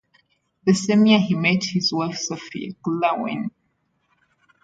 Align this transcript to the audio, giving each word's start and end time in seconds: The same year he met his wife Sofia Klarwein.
The 0.65 0.73
same 0.73 1.05
year 1.05 1.19
he 1.19 1.35
met 1.35 1.63
his 1.63 1.93
wife 1.93 2.17
Sofia 2.17 2.73
Klarwein. 2.83 3.51